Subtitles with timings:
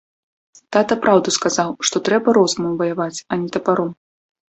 [0.77, 3.99] Тата праўду сказаў, што трэба розумам ваяваць, а не тапаром.